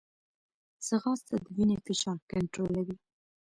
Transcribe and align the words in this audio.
ځغاسته 0.85 1.35
د 1.43 1.45
وینې 1.55 1.77
فشار 1.85 2.17
کنټرولوي 2.31 2.95